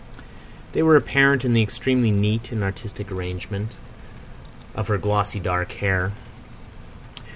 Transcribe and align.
They 0.71 0.81
were 0.81 0.95
apparent 0.95 1.45
in 1.45 1.53
the 1.53 1.61
extremely 1.61 2.09
neat 2.09 2.51
and 2.51 2.63
artistic 2.63 3.11
arrangement 3.11 3.73
of 4.73 4.87
her 4.87 4.97
glossy 4.97 5.39
dark 5.39 5.73
hair. 5.73 6.11